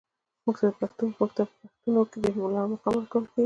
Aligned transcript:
مور 0.43 0.55
ته 1.37 1.45
په 1.49 1.49
پښتنو 1.63 2.01
کې 2.09 2.17
ډیر 2.23 2.33
لوړ 2.39 2.51
مقام 2.73 2.93
ورکول 2.95 3.23
کیږي. 3.31 3.39